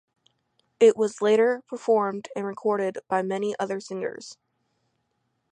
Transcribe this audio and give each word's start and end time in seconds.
It 0.79 0.97
was 0.97 1.21
later 1.21 1.61
performed 1.67 2.27
and 2.35 2.43
recorded 2.43 2.97
by 3.07 3.21
many 3.21 3.53
other 3.59 3.79
singers. 3.79 4.35